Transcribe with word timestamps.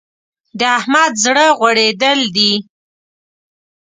د 0.59 0.61
احمد 0.77 1.11
زړه 1.23 1.45
غوړېدل 1.57 2.19
دی. 2.35 2.53